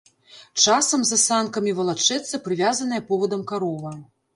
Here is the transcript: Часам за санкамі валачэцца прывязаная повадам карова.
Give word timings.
Часам 0.63 1.03
за 1.11 1.19
санкамі 1.27 1.77
валачэцца 1.83 2.43
прывязаная 2.49 3.05
повадам 3.13 3.51
карова. 3.55 3.99